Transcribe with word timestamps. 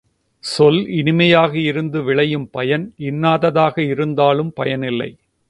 சொல் 0.43 0.87
இனிமையாக 0.89 1.53
இருந்து 1.59 2.03
விளையும் 2.03 2.47
பயன் 2.49 2.85
இன்னாததாக 2.99 3.77
இருந்தாலும் 3.85 4.51
பயனில்லை. 4.53 5.11